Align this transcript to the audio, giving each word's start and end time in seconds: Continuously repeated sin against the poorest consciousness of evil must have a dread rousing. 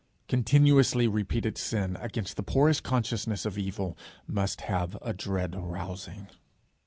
Continuously 0.27 1.07
repeated 1.07 1.59
sin 1.59 1.95
against 2.01 2.35
the 2.35 2.41
poorest 2.41 2.81
consciousness 2.81 3.45
of 3.45 3.55
evil 3.55 3.95
must 4.25 4.61
have 4.61 4.97
a 5.03 5.13
dread 5.13 5.53
rousing. 5.55 6.25